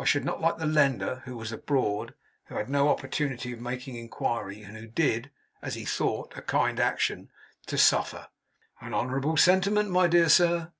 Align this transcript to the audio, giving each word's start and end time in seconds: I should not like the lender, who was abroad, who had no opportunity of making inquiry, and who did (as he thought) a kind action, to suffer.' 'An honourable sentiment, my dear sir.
I 0.00 0.04
should 0.04 0.24
not 0.24 0.40
like 0.40 0.56
the 0.58 0.66
lender, 0.66 1.22
who 1.26 1.36
was 1.36 1.52
abroad, 1.52 2.14
who 2.46 2.56
had 2.56 2.68
no 2.68 2.88
opportunity 2.88 3.52
of 3.52 3.60
making 3.60 3.94
inquiry, 3.94 4.62
and 4.64 4.76
who 4.76 4.88
did 4.88 5.30
(as 5.62 5.74
he 5.76 5.84
thought) 5.84 6.36
a 6.36 6.42
kind 6.42 6.80
action, 6.80 7.30
to 7.66 7.78
suffer.' 7.78 8.26
'An 8.80 8.92
honourable 8.92 9.36
sentiment, 9.36 9.88
my 9.88 10.08
dear 10.08 10.28
sir. 10.28 10.68